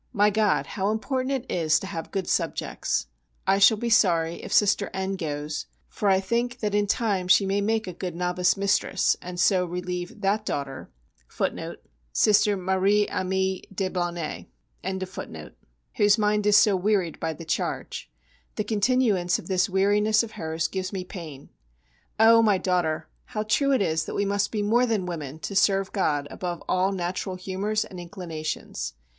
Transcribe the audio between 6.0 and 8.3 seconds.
I think that in time she may make a good